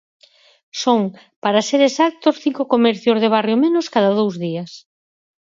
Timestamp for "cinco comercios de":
2.45-3.29